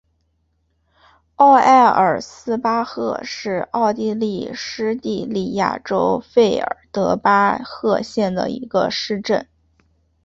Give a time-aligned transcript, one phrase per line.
[1.35, 9.47] 奥埃尔斯巴赫是奥地利施蒂利亚州费尔德巴赫县的一个市镇。